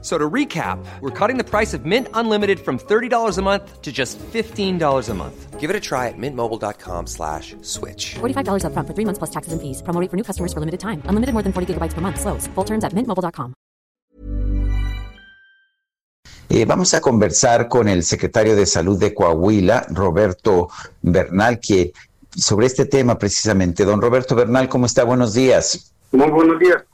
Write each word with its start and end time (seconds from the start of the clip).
So 0.00 0.16
to 0.16 0.30
recap, 0.30 0.78
we're 1.00 1.10
cutting 1.10 1.38
the 1.38 1.44
price 1.44 1.74
of 1.74 1.84
Mint 1.84 2.06
Unlimited 2.14 2.60
from 2.60 2.78
$30 2.78 3.36
a 3.36 3.42
month 3.42 3.82
to 3.82 3.90
just 3.90 4.16
$15 4.32 5.08
a 5.08 5.14
month. 5.14 5.58
Give 5.58 5.70
it 5.70 5.74
a 5.74 5.80
try 5.80 6.06
at 6.06 6.14
mintmobile.com 6.16 7.08
slash 7.08 7.56
switch. 7.62 8.14
$45 8.20 8.64
up 8.64 8.72
front 8.74 8.86
for 8.86 8.94
three 8.94 9.04
months 9.04 9.18
plus 9.18 9.30
taxes 9.30 9.52
and 9.52 9.60
fees. 9.60 9.82
Promo 9.82 10.00
rate 10.00 10.08
for 10.08 10.16
new 10.16 10.22
customers 10.22 10.52
for 10.52 10.60
limited 10.60 10.78
time. 10.78 11.02
Unlimited 11.06 11.32
more 11.32 11.42
than 11.42 11.52
40 11.52 11.74
gigabytes 11.74 11.94
per 11.94 12.00
month. 12.00 12.20
Slows. 12.20 12.46
Full 12.54 12.64
terms 12.64 12.84
at 12.84 12.92
mintmobile.com. 12.92 13.54
Eh, 16.50 16.64
vamos 16.64 16.94
a 16.94 17.00
conversar 17.00 17.68
con 17.68 17.88
el 17.88 18.02
secretario 18.02 18.56
de 18.56 18.64
Salud 18.64 18.98
de 18.98 19.12
Coahuila, 19.12 19.86
Roberto 19.90 20.68
Bernal, 21.02 21.60
que 21.60 21.92
sobre 22.34 22.66
este 22.66 22.86
tema 22.86 23.18
precisamente. 23.18 23.84
Don 23.84 24.00
Roberto 24.00 24.34
Bernal, 24.34 24.68
¿cómo 24.68 24.86
está? 24.86 25.04
Buenos 25.04 25.34
días. 25.34 25.92
Muy 26.12 26.30
buenos 26.30 26.58
días. 26.58 26.87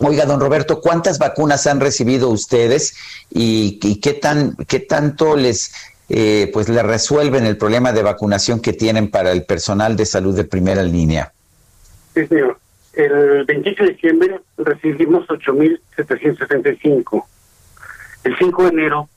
Oiga, 0.00 0.26
don 0.26 0.40
Roberto, 0.40 0.80
¿cuántas 0.80 1.18
vacunas 1.18 1.66
han 1.66 1.80
recibido 1.80 2.28
ustedes 2.28 2.96
y, 3.30 3.78
qué 4.00 4.14
tan 4.14 4.56
qué 4.68 4.80
tanto 4.80 5.36
les 5.36 5.72
eh, 6.08 6.50
pues 6.52 6.68
le 6.68 6.82
resuelven 6.82 7.46
el 7.46 7.56
problema 7.56 7.92
de 7.92 8.02
vacunación 8.02 8.60
que 8.60 8.72
tienen 8.72 9.10
para 9.10 9.32
el 9.32 9.44
personal 9.44 9.96
de 9.96 10.06
salud 10.06 10.36
de 10.36 10.44
primera 10.44 10.82
línea? 10.82 11.32
Sí, 12.14 12.26
señor. 12.26 12.58
El 12.92 13.44
28 13.44 13.84
de 13.84 13.90
diciembre 13.90 14.40
recibimos 14.56 15.26
8.775. 15.26 17.24
El 18.24 18.38
5 18.38 18.62
de 18.62 18.68
enero 18.68 19.08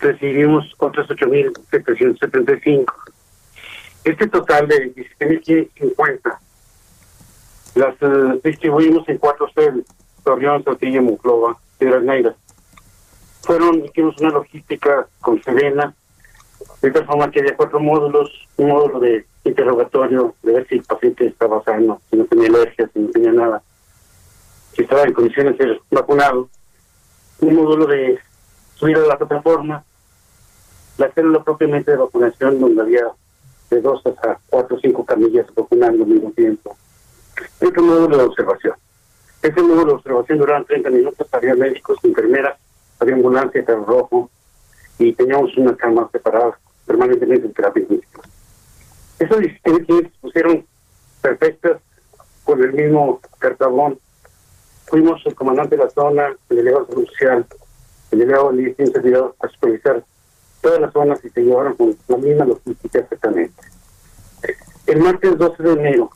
recibimos 0.00 0.66
otros 0.78 1.08
8.775. 1.08 2.86
Este 4.04 4.26
total 4.28 4.66
de 4.68 4.94
17.550 4.94 6.38
las 7.74 7.94
eh, 8.00 8.40
distribuimos 8.42 9.08
en 9.08 9.18
cuatro 9.18 9.48
sedes. 9.54 9.84
Torreón, 10.22 10.64
Saltillo, 10.64 11.02
Monclova, 11.02 11.56
Piedras 11.78 12.02
Negras. 12.02 12.36
Fueron, 13.42 13.84
hicimos 13.84 14.20
una 14.20 14.30
logística 14.30 15.06
con 15.20 15.42
Serena, 15.42 15.94
de 16.82 16.90
tal 16.90 17.06
forma 17.06 17.30
que 17.30 17.40
había 17.40 17.56
cuatro 17.56 17.80
módulos, 17.80 18.30
un 18.56 18.68
módulo 18.68 19.00
de 19.00 19.24
interrogatorio, 19.44 20.34
de 20.42 20.52
ver 20.52 20.68
si 20.68 20.76
el 20.76 20.82
paciente 20.82 21.26
estaba 21.26 21.62
sano, 21.64 22.00
si 22.10 22.16
no 22.16 22.24
tenía 22.26 22.48
alergia, 22.48 22.88
si 22.92 22.98
no 22.98 23.10
tenía 23.10 23.32
nada, 23.32 23.62
si 24.74 24.82
estaba 24.82 25.02
en 25.02 25.12
condiciones 25.12 25.56
de 25.58 25.64
ser 25.64 25.80
vacunado, 25.90 26.48
un 27.40 27.54
módulo 27.54 27.86
de 27.86 28.18
subir 28.74 28.96
a 28.96 29.06
la 29.06 29.18
plataforma, 29.18 29.84
la 30.98 31.10
célula 31.12 31.42
propiamente 31.42 31.90
de 31.90 31.96
vacunación, 31.96 32.60
donde 32.60 32.82
había 32.82 33.06
de 33.70 33.80
dos 33.80 34.04
hasta 34.04 34.38
cuatro 34.48 34.76
o 34.76 34.80
cinco 34.80 35.04
camillas 35.04 35.46
vacunando 35.54 36.04
al 36.04 36.10
mismo 36.10 36.30
tiempo, 36.32 36.76
y 37.60 37.66
otro 37.66 37.82
módulo 37.82 38.16
de 38.18 38.24
observación. 38.24 38.74
Ese 39.42 39.62
módulo 39.62 39.86
de 39.86 39.92
observación 39.92 40.38
duraba 40.38 40.64
30 40.64 40.90
minutos, 40.90 41.26
había 41.32 41.54
médicos, 41.54 41.98
enfermeras, 42.02 42.58
había 42.98 43.14
ambulancia, 43.14 43.64
carro 43.64 43.84
rojo, 43.86 44.30
y 44.98 45.14
teníamos 45.14 45.56
una 45.56 45.74
cama 45.76 46.08
separada 46.12 46.58
permanentemente 46.86 47.46
en 47.46 47.52
terapia 47.54 47.82
intensiva. 47.82 48.22
Esas 49.18 49.38
asistencias 49.38 49.98
se 50.02 50.18
pusieron 50.20 50.66
perfectas 51.22 51.80
con 52.44 52.62
el 52.62 52.72
mismo 52.74 53.20
cartabón. 53.38 53.98
Fuimos 54.86 55.24
el 55.24 55.34
comandante 55.34 55.76
de 55.76 55.84
la 55.84 55.90
zona, 55.90 56.36
el 56.50 56.56
delegado 56.56 56.86
social, 56.86 57.46
el 58.10 58.18
delegado 58.18 58.52
de 58.52 58.74
servidor 58.92 59.36
a 59.40 59.48
supervisar 59.48 60.04
todas 60.60 60.80
las 60.80 60.92
zonas 60.92 61.24
y 61.24 61.30
se 61.30 61.42
llevaron 61.42 61.74
con 61.76 61.96
la 62.08 62.16
misma 62.18 62.44
logística 62.44 62.98
exactamente. 62.98 63.62
El 64.86 65.00
martes 65.00 65.38
12 65.38 65.62
de 65.62 65.72
enero 65.72 66.10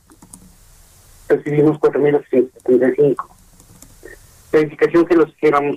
recibimos 1.36 1.78
4.875. 1.78 3.26
La 4.52 4.60
indicación 4.60 5.06
que 5.06 5.16
nos 5.16 5.28
hiciéramos 5.30 5.76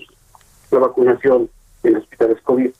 la 0.71 0.79
vacunación 0.79 1.49
en 1.83 1.95
hospitales 1.95 2.41
COVID. 2.41 2.71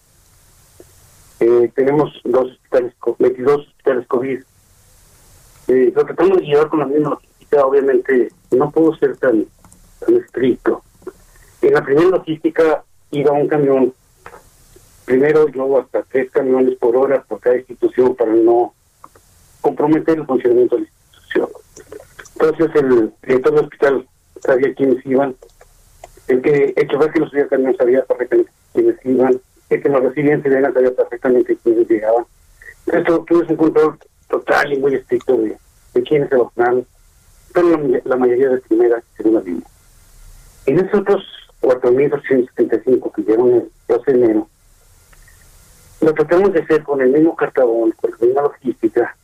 Eh, 1.40 1.72
tenemos 1.76 2.20
dos 2.24 2.52
hospitales, 2.52 2.94
22 3.20 3.68
hospitales 3.68 4.08
COVID. 4.08 4.40
Eh, 5.68 5.92
lo 5.96 6.06
tratamos 6.06 6.38
de 6.38 6.46
llevar 6.46 6.70
con 6.70 6.80
la 6.80 6.86
misma 6.86 7.10
logística, 7.12 7.66
obviamente 7.66 8.32
no 8.52 8.72
puedo 8.72 8.96
ser 8.96 9.18
tan, 9.18 9.46
tan 10.00 10.16
estricto. 10.16 10.84
En 11.62 11.74
la 11.74 11.84
primera 11.84 12.10
logística 12.10 12.84
iba 13.12 13.32
un 13.32 13.48
camión, 13.48 13.94
primero 15.06 15.48
yo 15.50 15.80
hasta 15.80 16.04
tres 16.04 16.32
camiones 16.32 16.76
por 16.76 16.96
hora 16.96 17.22
por 17.24 17.40
cada 17.40 17.58
institución 17.58 18.16
para 18.16 18.34
no 18.34 18.74
comprometer 19.62 20.20
el 20.20 20.26
funcionamiento 20.26 20.76
de 20.76 20.82
la 20.82 20.88
institución. 20.88 20.97
Entonces 22.40 22.70
el 22.76 23.12
director 23.24 23.56
del 23.56 23.64
hospital 23.64 24.08
sabía 24.42 24.74
quiénes 24.76 25.04
iban, 25.08 25.36
el 26.28 26.42
que 26.42 26.74
el 26.76 26.88
chofer 26.88 27.12
que 27.12 27.20
los 27.20 27.32
subía 27.32 27.48
también 27.48 27.76
sabía 27.76 28.06
perfectamente 28.06 28.52
quiénes 28.74 28.96
iban, 29.06 29.42
el 29.70 29.82
que 29.82 29.90
nos 29.90 30.04
recibía 30.04 30.34
en 30.34 30.44
Serena 30.44 30.72
sabía 30.72 30.92
perfectamente 30.92 31.58
quiénes 31.64 31.90
llegaban. 31.90 32.26
Entonces 32.86 33.26
tuvimos 33.26 33.50
un 33.50 33.56
control 33.56 34.00
total 34.30 34.72
y 34.72 34.78
muy 34.78 34.94
estricto 34.94 35.36
de, 35.36 35.58
quiénes 36.08 36.30
se 36.30 36.36
vacunaron, 36.36 36.86
pero 37.54 37.82
la, 38.06 38.16
mayoría 38.16 38.50
de 38.50 38.60
primera 38.60 39.00
y 39.00 39.18
segunda 39.18 39.42
línea. 39.42 39.68
En 40.68 40.80
esos 40.80 41.02
otros 41.02 41.24
4.275 41.62 43.12
que 43.14 43.22
llegaron 43.24 43.52
el 43.56 43.72
12 43.88 44.14
de 44.14 44.18
enero, 44.18 44.48
lo 46.02 46.14
tratamos 46.14 46.54
de 46.54 46.60
hacer 46.60 46.84
con 46.84 47.02
el 47.02 47.10
mismo 47.10 47.36
cartabón, 47.36 47.94
con 47.94 48.12
la 48.12 48.18
misma 48.28 48.42
logística, 48.44 49.18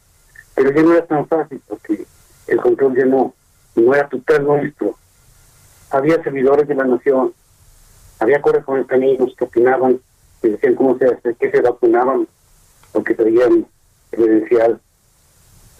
pero 0.55 0.71
ya 0.71 0.81
no 0.81 0.93
era 0.93 1.05
tan 1.05 1.27
fácil 1.27 1.61
porque 1.67 2.07
el 2.47 2.57
control 2.59 2.95
ya 2.95 3.05
no, 3.05 3.33
no 3.75 3.93
era 3.93 4.07
total 4.09 4.43
nuestro. 4.45 4.95
Había 5.89 6.21
servidores 6.23 6.67
de 6.67 6.75
la 6.75 6.85
nación, 6.85 7.33
había 8.19 8.41
corresponsales 8.41 9.19
que 9.37 9.43
opinaban, 9.43 9.99
que 10.41 10.49
decían 10.49 10.75
cómo 10.75 10.97
se 10.97 11.05
hace, 11.05 11.35
que 11.35 11.51
se 11.51 11.61
vacunaban, 11.61 12.27
porque 12.91 13.13
traían 13.13 13.65
credencial 14.09 14.79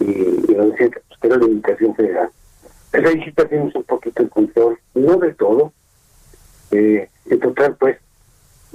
y, 0.00 0.10
y 0.10 0.54
nos 0.54 0.72
decían 0.72 0.90
que 0.90 1.00
pues, 1.08 1.18
era 1.22 1.36
la 1.36 1.46
indicación 1.46 1.94
federal. 1.94 2.30
Ahí 2.92 3.24
sí 3.24 3.32
perdimos 3.32 3.74
un 3.74 3.82
poquito 3.84 4.22
el 4.22 4.30
control, 4.30 4.78
no 4.94 5.16
de 5.16 5.34
todo. 5.34 5.72
Eh, 6.70 7.08
en 7.26 7.40
total, 7.40 7.76
pues, 7.76 7.98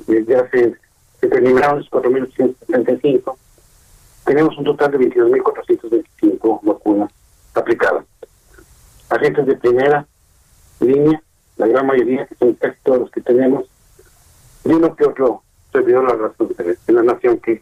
ya 0.08 0.50
se, 0.50 0.76
se 1.22 1.28
terminaron 1.28 1.80
los 1.80 1.90
4.875. 1.90 3.36
Tenemos 4.26 4.58
un 4.58 4.64
total 4.66 4.92
de 4.92 5.00
22.425 5.00 6.60
vacunas 6.64 7.12
aplicadas. 7.60 8.06
Agentes 9.10 9.46
de 9.46 9.56
primera 9.56 10.06
línea, 10.80 11.22
la 11.58 11.68
gran 11.68 11.88
mayoría, 11.88 12.26
que 12.26 12.36
son 12.36 12.54
casi 12.54 12.78
todos 12.84 13.00
los 13.00 13.12
que 13.12 13.22
tenemos, 13.22 13.66
y 14.64 14.70
uno 14.70 14.96
que 14.96 15.06
otro 15.06 15.44
servidor 15.72 16.06
la 16.06 16.28
razón 16.28 16.56
de 16.58 16.94
la 16.94 17.04
nación 17.04 17.40
que, 17.40 17.62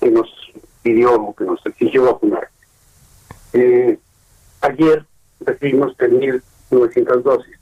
que 0.00 0.10
nos 0.10 0.28
pidió 0.82 1.14
o 1.14 1.34
que 1.34 1.44
nos 1.44 1.64
exigió 1.66 2.04
vacunar. 2.04 2.48
Eh, 3.52 3.98
ayer 4.60 5.06
recibimos 5.40 5.96
3.900 5.96 7.22
dosis. 7.22 7.58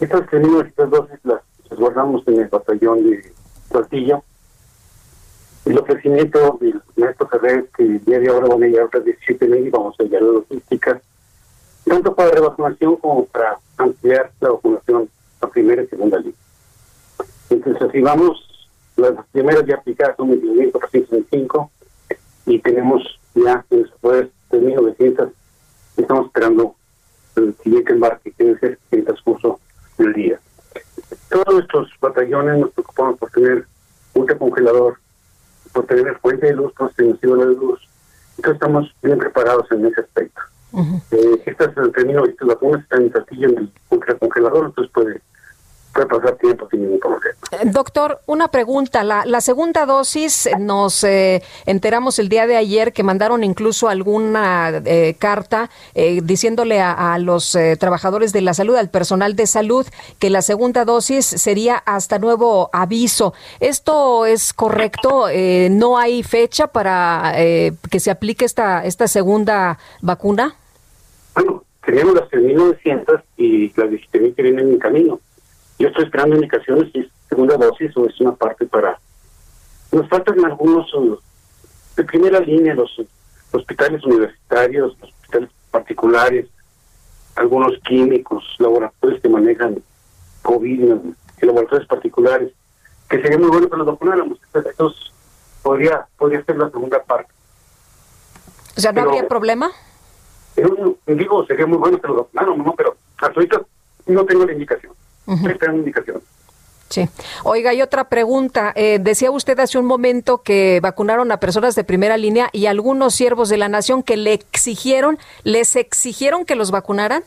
Estas 0.00 0.22
3.900 0.22 0.88
dosis 0.88 1.18
las 1.24 1.42
guardamos 1.78 2.26
en 2.26 2.40
el 2.40 2.48
batallón 2.48 3.10
de 3.10 3.32
Saltillo 3.70 4.24
el 5.70 5.78
ofrecimiento 5.78 6.58
del 6.60 6.82
maestro 6.96 7.28
Ferrer, 7.28 7.68
que 7.76 7.84
el 7.84 8.04
día 8.04 8.18
de 8.18 8.28
a 8.28 8.56
llegar 8.56 8.86
otras 8.86 9.04
17 9.04 9.46
mil 9.46 9.70
vamos 9.70 9.94
a 9.98 10.02
llegar 10.02 10.22
a 10.22 10.26
la 10.26 10.32
logística, 10.32 11.00
tanto 11.84 12.14
para 12.14 12.30
revacunación 12.30 12.96
como 12.96 13.24
para 13.26 13.58
ampliar 13.76 14.32
la 14.40 14.50
vacunación 14.50 15.08
a 15.40 15.46
primera 15.46 15.82
y 15.82 15.86
segunda 15.86 16.18
línea. 16.18 16.34
Entonces, 17.50 17.82
así 17.82 18.00
vamos, 18.00 18.44
las 18.96 19.12
primeras 19.30 19.64
ya 19.64 19.76
aplicadas 19.76 20.16
son 20.16 20.30
21.425 20.30 21.70
y 22.46 22.58
tenemos 22.58 23.02
ya 23.34 23.64
en 23.70 23.82
después 23.82 24.26
3.900, 24.50 25.30
estamos 25.96 26.26
esperando 26.26 26.74
el 27.36 27.54
siguiente 27.62 27.92
embarque, 27.92 28.32
que 28.32 28.56
ser 28.56 28.78
el 28.90 29.04
transcurso 29.04 29.60
del 29.98 30.12
día. 30.14 30.40
Todos 31.28 31.62
estos 31.62 31.90
batallones 32.00 32.58
nos 32.58 32.70
preocupamos 32.72 33.18
por 33.20 33.30
tener 33.30 33.66
un 34.14 34.26
congelador 34.26 34.99
por 35.72 35.86
tener 35.86 36.16
fuente 36.18 36.46
de 36.46 36.54
luz, 36.54 36.72
constitución 36.74 37.38
de 37.38 37.46
luz. 37.46 37.80
Entonces 38.36 38.54
estamos 38.54 38.94
bien 39.02 39.18
preparados 39.18 39.70
en 39.72 39.86
ese 39.86 40.00
aspecto. 40.00 40.40
Uh 40.72 40.80
-huh. 40.80 41.02
eh, 41.10 41.42
estas, 41.46 41.74
termino, 41.92 42.24
estas 42.24 42.48
vacunas 42.48 42.82
están 42.82 43.02
en 43.02 43.08
castillo 43.10 43.48
en 43.48 43.58
el 43.58 44.18
congelador, 44.18 44.66
entonces 44.66 44.92
puede, 44.92 45.20
puede 46.06 46.22
pasar 46.22 46.38
tiempo 46.38 46.68
sin 46.70 46.82
ningún 46.82 47.00
problema. 47.00 47.20
Eh, 47.52 47.58
doctor, 47.64 48.20
una 48.26 48.48
pregunta. 48.48 49.04
La, 49.04 49.24
la 49.26 49.40
segunda 49.40 49.86
dosis, 49.86 50.48
nos 50.58 51.04
eh, 51.04 51.42
enteramos 51.66 52.18
el 52.18 52.28
día 52.28 52.46
de 52.46 52.56
ayer 52.56 52.92
que 52.92 53.02
mandaron 53.02 53.44
incluso 53.44 53.88
alguna 53.88 54.82
eh, 54.84 55.16
carta 55.18 55.70
diciéndole 55.94 56.80
a, 56.80 57.14
a 57.14 57.18
los 57.18 57.56
trabajadores 57.78 58.32
de 58.32 58.40
la 58.40 58.54
salud, 58.54 58.76
al 58.76 58.90
personal 58.90 59.36
de 59.36 59.46
salud, 59.46 59.86
que 60.18 60.30
la 60.30 60.42
segunda 60.42 60.84
dosis 60.84 61.26
sería 61.26 61.76
hasta 61.76 62.18
nuevo 62.18 62.70
aviso. 62.72 63.34
¿Esto 63.58 64.26
es 64.26 64.52
correcto? 64.52 65.26
¿No 65.70 65.98
hay 65.98 66.22
fecha 66.22 66.68
para 66.68 67.32
que 67.34 68.00
se 68.00 68.10
aplique 68.10 68.44
esta, 68.44 68.84
esta 68.84 69.08
segunda 69.08 69.78
vacuna? 70.00 70.54
Bueno, 71.34 71.64
teníamos 71.84 72.14
las 72.14 72.30
3.900 72.30 73.22
y 73.36 73.68
las 73.68 73.90
17.000 73.90 74.34
que 74.34 74.42
vienen 74.42 74.70
en 74.70 74.78
camino. 74.78 75.20
Yo 75.80 75.88
estoy 75.88 76.04
esperando 76.04 76.36
indicaciones 76.36 76.92
si 76.92 77.00
es 77.00 77.06
segunda 77.26 77.56
dosis 77.56 77.96
o 77.96 78.06
es 78.06 78.20
una 78.20 78.32
parte 78.32 78.66
para... 78.66 79.00
Nos 79.92 80.06
faltan 80.10 80.44
algunos 80.44 80.92
uh, 80.92 81.18
de 81.96 82.04
primera 82.04 82.38
línea, 82.38 82.74
los 82.74 83.00
hospitales 83.50 84.04
universitarios, 84.04 84.94
los 85.00 85.10
hospitales 85.10 85.48
particulares, 85.70 86.46
algunos 87.34 87.78
químicos, 87.88 88.44
laboratorios 88.58 89.22
que 89.22 89.28
manejan 89.30 89.82
COVID 90.42 90.82
y 91.40 91.46
laboratorios 91.46 91.88
particulares, 91.88 92.52
que 93.08 93.22
sería 93.22 93.38
muy 93.38 93.48
bueno 93.48 93.70
que 93.70 93.76
los 93.78 93.86
vacunáramos. 93.86 94.38
Entonces, 94.52 95.12
podría, 95.62 96.06
podría 96.18 96.44
ser 96.44 96.58
la 96.58 96.68
segunda 96.68 97.02
parte. 97.02 97.32
O 98.76 98.80
sea, 98.80 98.92
¿no 98.92 99.00
habría 99.00 99.26
problema? 99.26 99.70
digo, 101.06 101.46
sería 101.46 101.64
muy 101.64 101.78
bueno 101.78 101.98
que 101.98 102.06
lo 102.06 102.16
vacunáramos, 102.16 102.66
¿no? 102.66 102.74
Pero 102.76 102.96
hasta 103.16 103.34
ahorita 103.34 103.62
no 104.08 104.26
tengo 104.26 104.44
la 104.44 104.52
indicación. 104.52 104.92
Sí. 106.90 107.08
Oiga, 107.44 107.72
y 107.72 107.82
otra 107.82 108.08
pregunta. 108.08 108.72
Eh, 108.74 108.98
decía 109.00 109.30
usted 109.30 109.58
hace 109.60 109.78
un 109.78 109.86
momento 109.86 110.42
que 110.42 110.80
vacunaron 110.82 111.30
a 111.30 111.38
personas 111.38 111.76
de 111.76 111.84
primera 111.84 112.16
línea 112.16 112.48
y 112.52 112.66
algunos 112.66 113.14
siervos 113.14 113.48
de 113.48 113.58
la 113.58 113.68
nación 113.68 114.02
que 114.02 114.16
le 114.16 114.32
exigieron, 114.32 115.16
¿les 115.44 115.76
exigieron 115.76 116.44
que 116.44 116.56
los 116.56 116.72
vacunaran? 116.72 117.22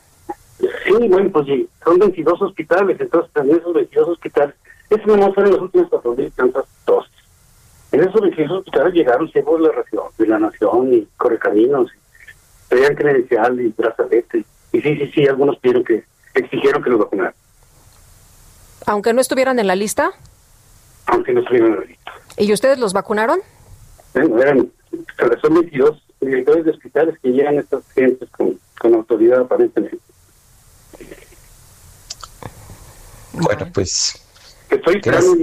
Sí, 0.59 1.07
bueno, 1.07 1.29
pues 1.31 1.45
sí, 1.45 1.69
son 1.83 1.97
22 1.97 2.41
hospitales, 2.41 2.99
entonces 2.99 3.31
también 3.31 3.59
esos 3.59 3.73
22 3.73 4.09
hospitales, 4.09 4.55
eso 4.89 5.17
no 5.17 5.33
fueron 5.33 5.53
los 5.53 5.61
últimos 5.61 5.89
4.000 5.89 6.31
tantas 6.33 6.65
dosis. 6.85 7.11
En 7.93 8.01
esos 8.01 8.21
22 8.21 8.59
hospitales 8.59 8.93
llegaron 8.93 9.31
siervos 9.31 9.61
de 9.61 9.67
la, 9.67 9.73
región, 9.73 10.03
de 10.17 10.27
la 10.27 10.39
nación 10.39 10.93
y 10.93 11.07
correcaminos, 11.15 11.89
pedían 12.67 12.95
credencial 12.95 13.59
y 13.61 13.73
brazalete. 13.77 14.45
Y 14.73 14.81
sí, 14.81 14.97
sí, 14.97 15.11
sí, 15.13 15.27
algunos 15.27 15.57
pidieron 15.57 15.83
que, 15.83 16.03
exigieron 16.33 16.83
que 16.83 16.89
los 16.89 16.99
vacunaran. 16.99 17.33
Aunque 18.85 19.13
no 19.13 19.21
estuvieran 19.21 19.59
en 19.59 19.67
la 19.67 19.75
lista. 19.75 20.11
Aunque 21.07 21.33
no 21.33 21.41
estuvieran 21.41 21.73
en 21.73 21.79
la 21.79 21.85
lista. 21.85 22.11
¿Y 22.37 22.51
ustedes 22.53 22.77
los 22.79 22.93
vacunaron? 22.93 23.39
Bueno, 24.13 24.41
eran, 24.41 24.71
son 25.41 25.53
22 25.53 26.03
directores 26.21 26.65
de 26.65 26.71
hospitales 26.71 27.15
que 27.21 27.29
llegan 27.29 27.57
estas 27.57 27.83
gentes 27.93 28.29
con, 28.29 28.59
con 28.79 28.93
autoridad 28.95 29.41
aparentemente. 29.41 29.97
Bueno, 33.33 33.67
pues 33.73 34.23
estoy 34.69 34.95
esperando 34.97 35.35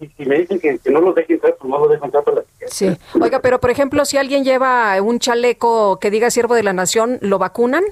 y 0.00 0.06
si 0.16 0.24
me 0.26 0.38
dicen 0.38 0.60
que, 0.60 0.78
no 0.90 1.00
los 1.00 1.14
dejen 1.14 1.36
entrar, 1.36 1.56
pues 1.58 1.70
no 1.70 1.78
los 1.78 1.90
dejo 1.90 2.04
entrar 2.04 2.24
para 2.24 2.38
la 2.38 2.44
Sí. 2.68 2.96
Oiga, 3.20 3.40
pero 3.40 3.60
por 3.60 3.70
ejemplo, 3.70 4.04
si 4.04 4.16
alguien 4.16 4.44
lleva 4.44 5.00
un 5.00 5.18
chaleco 5.18 5.98
que 6.00 6.10
diga 6.10 6.30
siervo 6.30 6.54
de 6.54 6.62
la 6.62 6.72
nación, 6.72 7.18
¿lo 7.20 7.38
vacunan? 7.38 7.84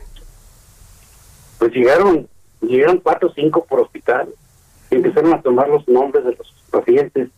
Pues 1.58 1.72
llegaron, 1.72 2.28
llegaron 2.60 2.98
cuatro 2.98 3.28
o 3.28 3.32
cinco 3.32 3.64
por 3.64 3.80
hospital 3.80 4.28
empezaron 4.96 5.32
a 5.32 5.42
tomar 5.42 5.68
los 5.68 5.86
nombres 5.88 6.24
de 6.24 6.32
los 6.36 6.54
pacientes, 6.70 7.28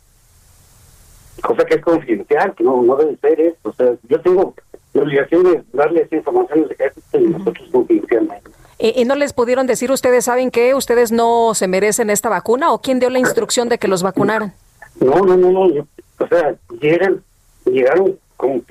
cosa 1.42 1.64
que 1.64 1.74
es 1.74 1.82
confidencial, 1.82 2.54
que 2.54 2.64
no, 2.64 2.82
no 2.82 2.96
debe 2.96 3.16
ser 3.16 3.40
esto. 3.40 3.70
O 3.70 3.72
sea, 3.72 3.94
yo 4.08 4.20
tengo 4.20 4.54
la 4.92 5.02
obligación 5.02 5.44
de 5.44 5.62
darle 5.72 6.02
esa 6.02 6.16
información 6.16 6.68
de 6.68 7.20
nosotros 7.20 7.68
confidencialmente. 7.70 8.50
¿Y, 8.78 9.04
no 9.06 9.14
les 9.14 9.32
pudieron 9.32 9.66
decir 9.66 9.90
ustedes, 9.90 10.26
saben 10.26 10.50
que 10.50 10.74
ustedes 10.74 11.10
no 11.10 11.54
se 11.54 11.66
merecen 11.66 12.10
esta 12.10 12.28
vacuna 12.28 12.72
o 12.72 12.80
quién 12.80 12.98
dio 12.98 13.08
la 13.08 13.18
instrucción 13.18 13.70
de 13.70 13.78
que 13.78 13.88
los 13.88 14.02
vacunaran? 14.02 14.52
No, 15.00 15.16
no, 15.16 15.36
no, 15.36 15.50
no. 15.50 15.86
o 16.18 16.28
sea, 16.28 16.54
llegan, 16.80 17.22
llegaron 17.64 18.18
con, 18.36 18.62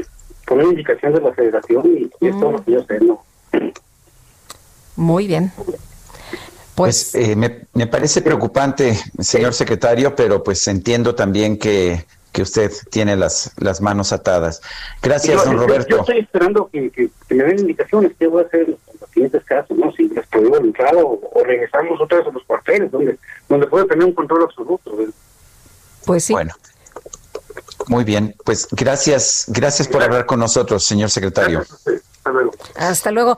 con 0.45 0.59
una 0.59 0.69
indicación 0.69 1.13
de 1.13 1.21
la 1.21 1.33
federación 1.33 2.09
y, 2.21 2.27
es 2.27 2.39
todo 2.39 2.51
lo 2.51 2.63
que 2.63 2.71
yo 2.73 2.83
sé, 2.83 2.99
¿no? 2.99 3.23
Muy 4.95 5.27
bien. 5.27 5.51
Pues, 6.75 7.11
pues 7.11 7.15
eh, 7.15 7.35
me, 7.35 7.61
me, 7.73 7.87
parece 7.87 8.21
preocupante, 8.21 8.99
señor 9.19 9.53
secretario, 9.53 10.13
pero 10.15 10.43
pues 10.43 10.67
entiendo 10.67 11.15
también 11.15 11.57
que, 11.57 12.05
que 12.35 12.41
usted 12.41 12.69
tiene 12.89 13.15
las, 13.15 13.53
las 13.57 13.79
manos 13.79 14.11
atadas. 14.11 14.61
Gracias, 15.01 15.45
don 15.45 15.57
Roberto. 15.57 15.95
Yo, 15.95 15.99
estoy 16.01 16.19
esperando 16.19 16.67
que, 16.67 16.91
que, 16.91 17.09
me 17.33 17.45
den 17.45 17.59
indicaciones 17.59 18.11
qué 18.19 18.27
voy 18.27 18.43
a 18.43 18.47
hacer 18.47 18.61
en 18.63 18.77
los 18.99 19.09
siguientes 19.09 19.43
casos, 19.45 19.77
¿no? 19.77 19.89
Si 19.93 20.09
les 20.09 20.27
puedo 20.27 20.57
entrar 20.57 20.93
o, 20.97 21.21
o, 21.33 21.43
regresamos 21.45 22.01
otra 22.01 22.17
vez 22.17 22.27
a 22.27 22.31
los 22.31 22.43
cuarteles, 22.43 22.91
donde, 22.91 23.17
donde 23.47 23.67
puede 23.67 23.85
tener 23.85 24.03
un 24.03 24.13
control 24.13 24.43
absoluto. 24.43 24.91
Pues 26.05 26.25
sí. 26.25 26.33
Bueno. 26.33 26.53
Muy 27.87 28.03
bien, 28.03 28.35
pues 28.43 28.67
gracias, 28.71 29.45
gracias 29.47 29.87
por 29.87 30.03
hablar 30.03 30.25
con 30.25 30.39
nosotros, 30.39 30.83
señor 30.83 31.09
secretario. 31.09 31.61
Hasta 31.61 32.31
luego. 32.31 32.51
Hasta 32.75 33.11
luego. 33.11 33.37